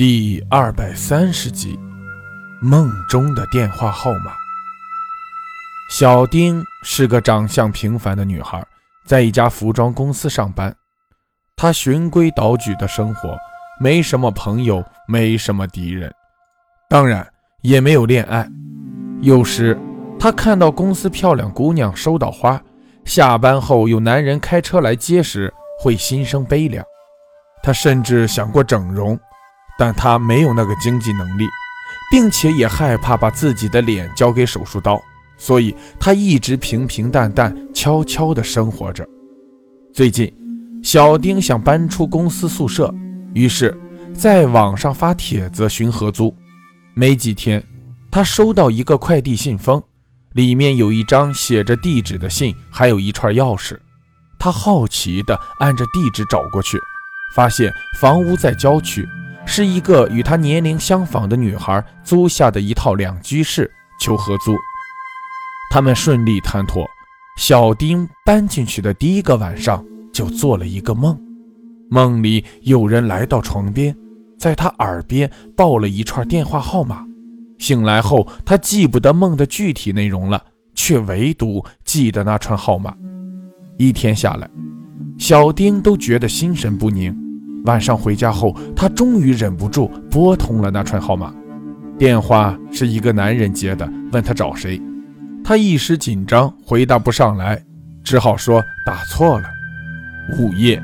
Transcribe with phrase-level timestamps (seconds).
[0.00, 1.78] 第二百三十集，
[2.62, 4.32] 梦中的电话号码。
[5.90, 8.66] 小丁是个长相平凡的女孩，
[9.04, 10.74] 在一家服装公司上班。
[11.54, 13.36] 她循规蹈矩的生活，
[13.78, 16.10] 没什么朋友，没什么敌人，
[16.88, 17.28] 当然
[17.60, 18.48] 也没有恋爱。
[19.20, 19.78] 有时
[20.18, 22.58] 她看到公司漂亮姑娘收到花，
[23.04, 26.82] 下班后有男人开车来接时，会心生悲凉。
[27.62, 29.20] 她甚至想过整容。
[29.80, 31.46] 但他没有那个经济能力，
[32.10, 35.02] 并且也害怕把自己的脸交给手术刀，
[35.38, 39.08] 所以他一直平平淡淡、悄悄地生活着。
[39.94, 40.30] 最近，
[40.82, 42.94] 小丁想搬出公司宿舍，
[43.32, 43.74] 于是
[44.12, 46.36] 在网上发帖子寻合租。
[46.92, 47.64] 没几天，
[48.10, 49.82] 他收到一个快递信封，
[50.34, 53.78] 里面有一张写着地址的信，还有一串钥匙。
[54.38, 56.78] 他好奇地按着地址找过去，
[57.34, 59.08] 发现房屋在郊区。
[59.52, 64.54] 是一个与他年龄相仿的女孩租下的一套两居室，求合租。
[65.72, 66.88] 他们顺利谈妥。
[67.36, 71.20] 小丁搬进去的第一个晚上，就做了一个梦，
[71.90, 73.92] 梦里有人来到床边，
[74.38, 77.04] 在他耳边报了一串电话号码。
[77.58, 80.40] 醒来后，他记不得梦的具体内容了，
[80.76, 82.94] 却唯独记得那串号码。
[83.78, 84.48] 一天下来，
[85.18, 87.29] 小丁都觉得心神不宁。
[87.64, 91.32] 晚上回家后，他终于忍不住拨通了那串号码。
[91.98, 94.80] 电话是一个男人接的，问他找谁。
[95.44, 97.62] 他一时紧张，回答不上来，
[98.02, 99.48] 只好说打错了。
[100.38, 100.82] 午夜，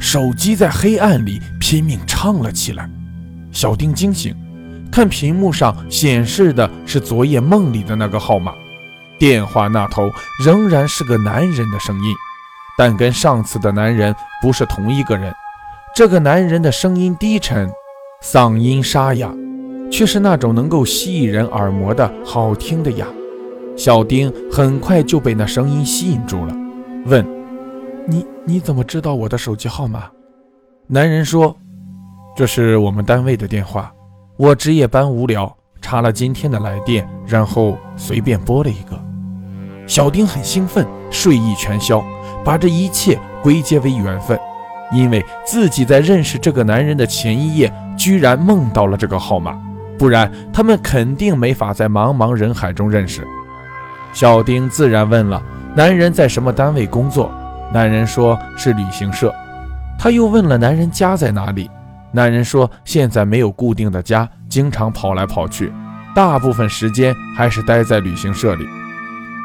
[0.00, 2.88] 手机在黑暗里拼命唱了起来。
[3.52, 4.34] 小丁惊醒，
[4.90, 8.52] 看屏幕上显示的是昨夜梦里的那个号码。
[9.18, 10.10] 电话那头
[10.42, 12.14] 仍然是个男人的声音，
[12.78, 15.32] 但跟上次的男人不是同一个人。
[15.94, 17.70] 这个男人的声音低沉，
[18.20, 19.32] 嗓音沙哑，
[19.92, 23.06] 却是那种能够吸引人耳膜的好听的哑。
[23.76, 26.56] 小丁很快就被那声音吸引住了，
[27.06, 27.24] 问
[28.08, 30.10] ：“你你怎么知道我的手机号码？”
[30.88, 31.56] 男人说
[32.34, 33.92] ：“这是我们单位的电话，
[34.36, 39.00] 我值夜班无聊，查了今天的来电，然后随便拨了一个。”
[39.86, 42.02] 小丁很兴奋，睡意全消，
[42.44, 44.36] 把这一切归结为缘分。
[44.92, 49.56] 因为自己在认识这个男人的前一夜，居然梦到了这个号码，
[49.98, 53.26] 不然他们肯定没法在茫茫人海中认识。
[54.12, 55.42] 小丁自然问了
[55.74, 57.32] 男人在什么单位工作，
[57.72, 59.34] 男人说是旅行社。
[59.98, 61.70] 他又问了男人家在哪里，
[62.12, 65.72] 男人说现在没有固定的家，经常跑来跑去，
[66.14, 68.64] 大部分时间还是待在旅行社里。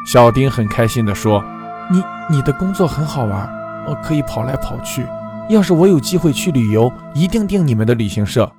[0.05, 1.43] 小丁很开心地说
[1.91, 3.49] ：“你你的工作很好玩，
[3.87, 5.05] 我可以跑来跑去。”
[5.49, 8.49] 要是我有机会去旅游，一定订你们的旅行社。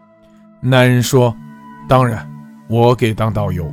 [0.60, 1.34] 男人说
[1.88, 2.28] ：“当然，
[2.68, 3.72] 我给当导游。”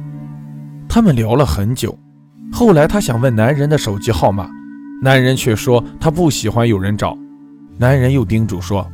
[0.88, 1.98] 他们聊了很久，
[2.54, 4.48] 后来他想问男人的手机号码，
[5.02, 7.18] 男人却说他不喜欢有人找。
[7.80, 8.88] 男人又叮嘱说：“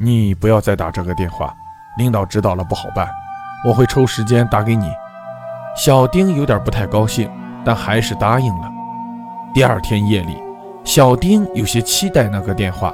[0.00, 1.54] 你不要再打这个电话，
[1.98, 3.08] 领导知道了不好办。
[3.64, 4.90] 我会抽时间打给你。”
[5.76, 7.30] 小丁有点不太高兴，
[7.64, 8.72] 但还是答应了。
[9.54, 10.36] 第二天夜里，
[10.84, 12.92] 小丁有些期待那个电话。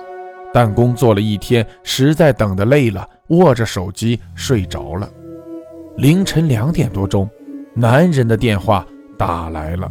[0.52, 5.08] 但工作了一天，实在等得累了，握着手机睡着了。
[5.96, 7.28] 凌晨两点多钟，
[7.74, 8.86] 男人的电话
[9.18, 9.90] 打来了，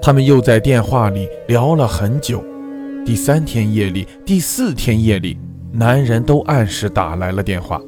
[0.00, 2.44] 他们又在电话里聊了很久。
[3.04, 5.38] 第三天夜里，第四天夜里，
[5.72, 7.80] 男人都按时打来了电话。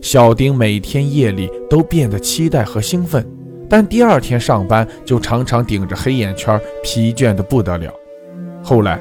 [0.00, 3.26] 小丁每天夜里都变得期待和兴奋，
[3.68, 7.90] 但第二天上班就常常顶着黑眼圈，疲倦的不得了。
[8.62, 9.00] 后来，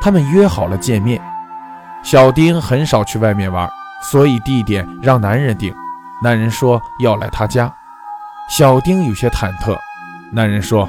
[0.00, 1.20] 他们约好了见面。
[2.02, 3.70] 小丁很少去外面玩，
[4.02, 5.74] 所以地点让男人定。
[6.22, 7.72] 男人说要来他家，
[8.48, 9.78] 小丁有些忐忑。
[10.32, 10.88] 男人说：“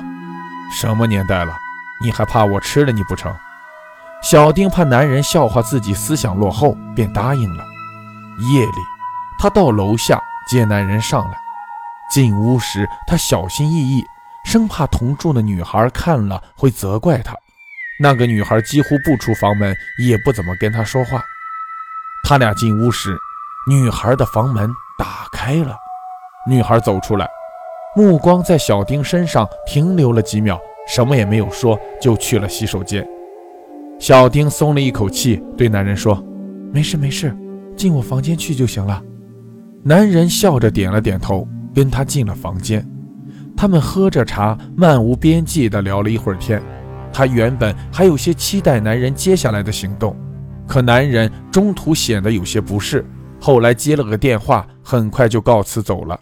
[0.72, 1.53] 什么年代了，
[2.03, 3.34] 你还怕我吃了你不成？”
[4.23, 7.63] 小丁怕男人笑话自己思想落后，便答应了。
[8.52, 8.72] 夜里，
[9.38, 11.38] 他到楼下接男人上来。
[12.09, 14.05] 进屋时，他小心翼翼，
[14.43, 17.35] 生怕同住的女孩看了会责怪他。
[17.99, 21.23] 那个女孩几乎不出房门，也不怎么跟他说话。
[22.23, 23.17] 他俩进屋时，
[23.69, 25.78] 女孩的房门打开了。
[26.47, 27.28] 女孩走出来，
[27.95, 33.05] 目光在小丁身上停留了几秒，什么也没有说，就去了洗手间。
[33.99, 36.22] 小丁松了一口气，对男人说
[36.73, 37.34] ：“没事没事，
[37.78, 39.01] 进我房间去就行了。”
[39.84, 42.85] 男人笑着点了点头，跟他进了房间。
[43.55, 46.61] 他们喝着茶，漫无边际地聊了一会儿天。
[47.14, 50.18] 他原本还有些期待男人接下来的行动，
[50.68, 53.06] 可男人中途显得有些不适，
[53.40, 56.20] 后来接了个电话，很快就告辞走了。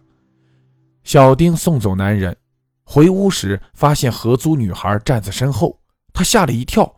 [1.03, 2.35] 小丁送走男人，
[2.83, 5.79] 回屋时发现合租女孩站在身后，
[6.13, 6.93] 他吓了一跳。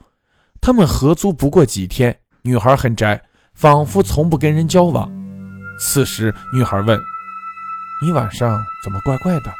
[0.59, 3.21] 他们合租不过几天，女孩很宅，
[3.53, 5.11] 仿佛从不跟人交往。
[5.79, 6.97] 此时，女孩问
[8.01, 9.53] ：“你晚上怎么怪怪的？”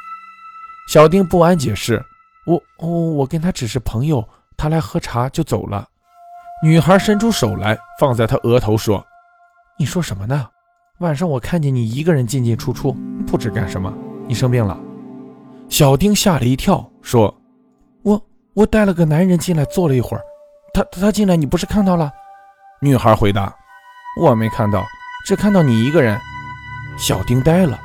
[0.87, 2.03] 小丁不安解释
[2.45, 2.61] ：“我……
[2.79, 2.87] 我……
[2.87, 5.87] 我跟他只是朋友，他来喝茶就走了。”
[6.63, 9.05] 女孩伸出手来，放在他额头说
[9.77, 10.47] ：“你说什么呢？
[10.99, 12.95] 晚上我看见你一个人进进出出，
[13.27, 13.93] 不知干什么。
[14.27, 14.77] 你生病了？”
[15.67, 17.35] 小丁吓了一跳，说
[18.03, 18.21] ：“我……
[18.53, 20.21] 我带了个男人进来坐了一会儿，
[20.73, 22.11] 他他进来，你不是看到了？”
[22.81, 23.53] 女孩回答
[24.21, 24.85] ：“我没看到。”
[25.25, 26.19] 只看到你一个人，
[26.97, 27.79] 小丁呆了，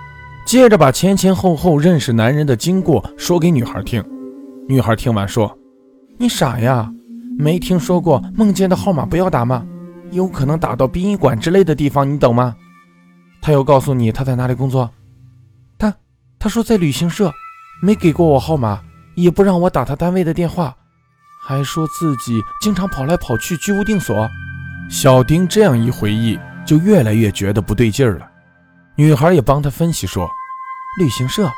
[0.45, 4.05] 接着把前前后后认识男人的经过说给女孩听。
[4.69, 5.59] 女孩听完说
[6.21, 6.93] ：“你傻呀，
[7.39, 9.67] 没听说过梦见的号码不要打吗？
[10.11, 12.55] 有可能打到殡仪馆之类的地方，你懂吗？”
[13.41, 14.91] 他又告诉你他在哪里工作？
[15.79, 15.95] 他
[16.39, 17.33] 他说在旅行社，
[17.81, 18.83] 没给过我号码，
[19.15, 20.77] 也不让我打他单位的电话，
[21.43, 24.29] 还说自己经常跑来跑去，居无定所。
[24.91, 26.39] 小丁这样一回忆。
[26.67, 28.31] 就越来越觉得不对劲儿了。
[28.95, 30.29] 女孩也帮他分析说
[31.01, 31.51] ：“旅行社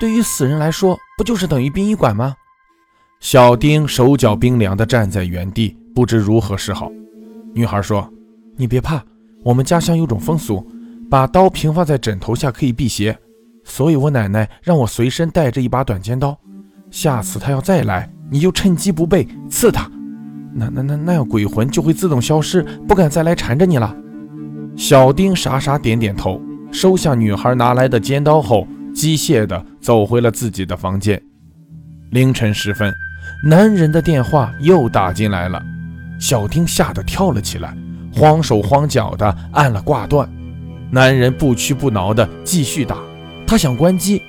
[0.00, 2.34] 对于死人来说，不就是等于殡仪馆吗？”
[3.28, 6.88] 小丁手脚冰凉地站在原地，不知如何是好。
[7.52, 8.08] 女孩说
[8.56, 9.02] ：“你别怕，
[9.42, 10.64] 我们家乡有种风俗，
[11.10, 13.18] 把刀平放在枕头下可以辟邪，
[13.64, 16.38] 所以我奶奶让我随身带着一把短尖刀。
[16.88, 19.90] 下次他要再来，你就趁机不备刺他，
[20.54, 23.92] 那那那那样鬼魂就会自动消失，不敢再来缠着你了。”
[24.78, 26.40] 小丁傻傻点点头，
[26.70, 31.20] 收下女孩拿来的尖刀后，机械地走回了自己的房间。
[32.10, 32.94] 凌晨时分，
[33.44, 35.62] 男人的电话又打进来了，
[36.18, 37.76] 小丁吓得跳了起来，
[38.12, 40.28] 慌手慌脚地按了挂断。
[40.90, 42.96] 男人不屈不挠地继续打，
[43.46, 44.22] 他想关机，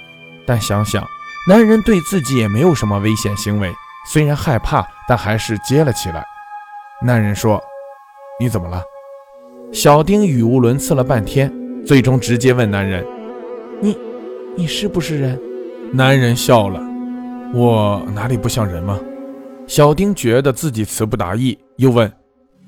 [0.45, 1.05] 但想想
[1.47, 3.71] 男人对自己也没有什么危险行为，
[4.11, 6.25] 虽然害怕，但还是接了起来。
[7.01, 7.61] 男人说
[8.41, 8.81] ：“你怎么了？”
[9.71, 11.53] 小丁语无伦次了半天，
[11.85, 13.05] 最终直接问男人
[13.79, 13.97] ：“你，
[14.55, 15.39] 你是不是人？”
[15.93, 16.81] 男人笑了
[17.53, 18.99] ：“我哪里不像人吗？”
[19.67, 22.11] 小丁觉得自己词不达意，又问：“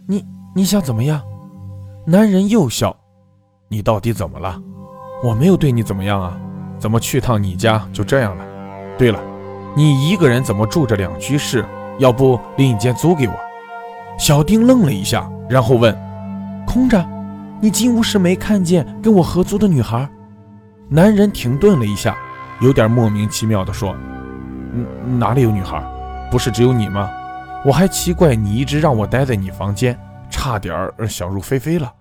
[0.08, 1.22] 你，你想怎么样？”
[2.06, 2.96] 男人又笑
[3.70, 4.62] ：“你到底怎么了？
[5.24, 6.38] 我没有对你怎么样啊，
[6.78, 8.46] 怎么去趟你家就这样了？
[8.98, 9.20] 对了，
[9.76, 11.64] 你一个人怎么住着两居室？
[12.00, 13.34] 要不另一间租给我？”
[14.18, 15.98] 小丁愣了一下，然后问。
[16.68, 17.04] 空着，
[17.62, 20.10] 你进屋时没看见跟我合租的女孩？
[20.90, 22.18] 男人停顿了一下，
[22.60, 23.96] 有点莫名其妙地说：“，
[25.18, 25.84] 哪里有女孩？
[26.32, 27.10] 不是只有你吗？
[27.66, 29.98] 我还奇怪你一直让我待在你房间，
[30.30, 31.92] 差点儿想入非非了。”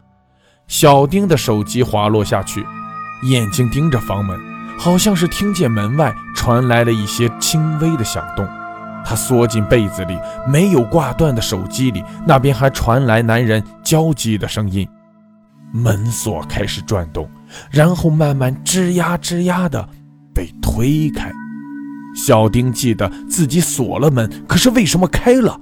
[0.68, 2.64] 小丁的手机滑落下去，
[3.30, 4.38] 眼睛盯着房门，
[4.78, 8.46] 好像是听见门外传来了一些轻微的响动。
[9.04, 14.86] 他缩进被子里，没有挂断的手机里，那边还传来男人焦急的声音。
[15.72, 17.28] 门锁开始转动，
[17.70, 19.88] 然后慢慢吱呀吱呀的
[20.34, 21.32] 被推开。
[22.26, 25.58] 小丁记得自己锁了门，可是为什么开了？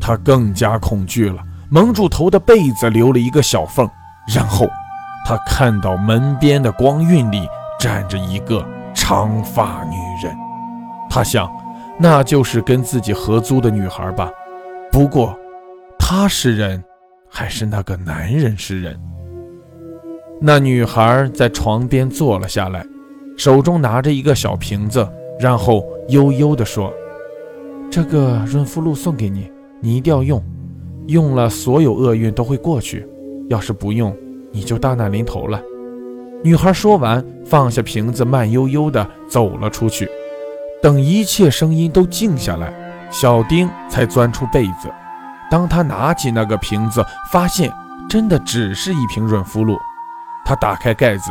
[0.00, 3.88] 他更加恐惧了，蒙住头的被子留了一个小缝，
[4.34, 4.66] 然后
[5.24, 7.48] 他看到门边的光晕里
[7.78, 10.36] 站着一个长发女人。
[11.08, 11.48] 他想。
[11.96, 14.28] 那就是跟自己合租的女孩吧，
[14.90, 15.32] 不过，
[15.96, 16.82] 她是人，
[17.30, 19.00] 还是那个男人是人？
[20.40, 22.84] 那女孩在床边坐了下来，
[23.36, 26.92] 手中拿着一个小瓶子，然后悠悠地说
[27.90, 29.50] ：“这个润肤露送给你，
[29.80, 30.42] 你一定要用，
[31.06, 33.06] 用了所有厄运都会过去，
[33.48, 34.16] 要是不用，
[34.52, 35.60] 你就大难临头了。”
[36.44, 40.08] 女孩说完，放下瓶子，慢悠悠地走了出去。
[40.82, 42.72] 等一切声音都静下来，
[43.10, 44.92] 小丁才钻出被子。
[45.50, 47.72] 当他拿起那个瓶子，发现
[48.08, 49.76] 真的只是一瓶润肤露。
[50.44, 51.30] 他打开盖子，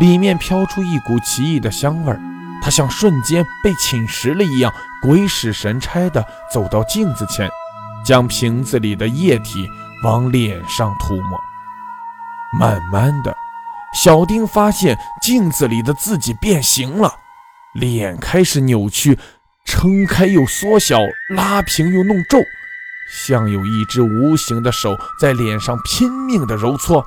[0.00, 2.20] 里面飘出一股奇异的香味儿。
[2.68, 4.70] 他像瞬间被侵蚀了一样，
[5.00, 6.22] 鬼使神差地
[6.52, 7.48] 走到镜子前，
[8.04, 9.66] 将瓶子里的液体
[10.04, 11.40] 往脸上涂抹。
[12.60, 13.34] 慢慢的，
[13.94, 17.10] 小丁发现镜子里的自己变形了。
[17.72, 19.18] 脸开始扭曲，
[19.64, 20.98] 撑开又缩小，
[21.30, 22.38] 拉平又弄皱，
[23.10, 27.02] 像有一只无形的手在脸上拼命地揉搓。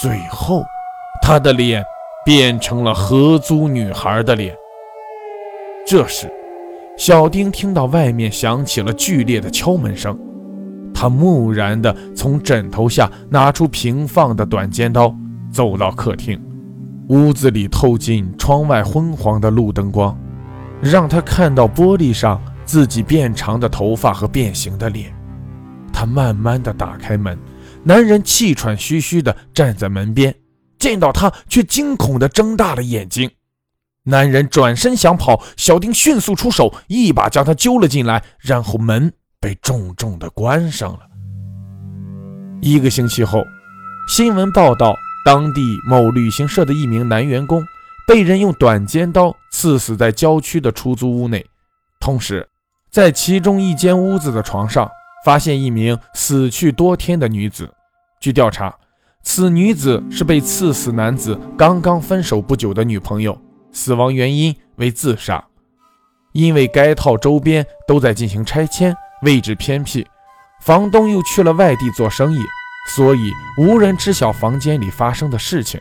[0.00, 0.64] 最后，
[1.22, 1.84] 他的脸
[2.26, 4.52] 变成了合租女孩的脸。
[5.86, 6.28] 这时，
[6.98, 10.18] 小丁听到外面响起了剧烈的敲门声，
[10.92, 15.14] 他木然地从枕头下拿出平放的短尖刀，
[15.52, 16.36] 走到客厅，
[17.10, 20.18] 屋子里透进窗外昏黄的路灯光，
[20.80, 25.14] 让他看到玻璃上自己变长的头发和变形的脸。
[25.92, 27.38] 他慢慢的打开门，
[27.84, 30.34] 男人气喘吁吁的站在门边，
[30.86, 33.28] 见到他却惊恐的睁大了眼睛。
[34.04, 41.00] 男人转身想跑，小丁迅速出手，一把将他揪了进来，然后门被重重的关上了。
[42.62, 43.42] 一个星期后，
[44.08, 47.64] 新闻报道，当地某旅行社的一名男员工
[48.06, 51.44] 被人用短尖刀刺死在郊区的出租屋内，
[51.98, 52.48] 同时，
[52.92, 54.88] 在其中一间屋子的床上。
[55.24, 57.68] 发现一名死去多天的女子。
[58.20, 58.72] 据调查，
[59.28, 63.36] 此女子是被刺死男子刚刚分手不久的女朋友，
[63.72, 65.44] 死亡原因为自杀。
[66.32, 70.06] 因为该套周边都在进行拆迁，位置偏僻，
[70.62, 72.38] 房东又去了外地做生意，
[72.90, 75.80] 所以无人知晓房间里发生的事情。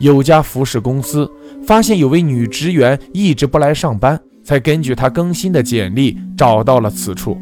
[0.00, 1.30] 有家服饰公司
[1.64, 7.40] 发现有位女职员一直不来上班，才根据她更新的简历找到了此处。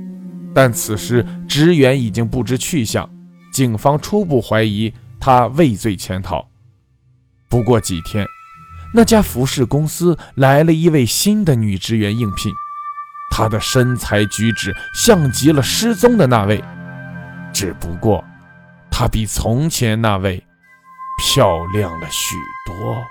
[0.54, 3.09] 但此时职员已经不知去向，
[3.50, 4.93] 警方初步怀疑
[5.25, 6.47] 他畏罪潜逃。
[7.49, 8.26] 不过几天，
[8.93, 12.52] 那家服饰公司来了一位新的女职员应聘，
[13.31, 16.62] 她的身材举止像极了失踪的那位，
[17.54, 18.23] 只不过
[18.90, 20.45] 她比从前那位
[21.19, 23.02] 漂亮了许多。